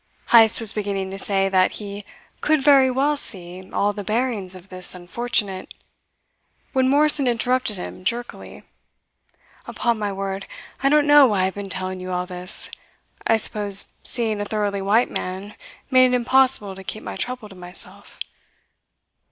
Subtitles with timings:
[0.31, 2.03] Heyst was beginning to say that he
[2.41, 5.75] "could very well see all the bearings of this unfortunate"
[6.73, 8.63] when Morrison interrupted him jerkily.
[9.67, 10.47] "Upon my word,
[10.81, 12.71] I don't know why I have been telling you all this.
[13.27, 15.53] I suppose seeing a thoroughly white man
[15.91, 18.17] made it impossible to keep my trouble to myself.